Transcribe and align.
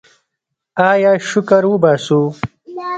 آیا 0.89 1.11
شکر 1.29 1.63
وباسو؟ 1.67 2.19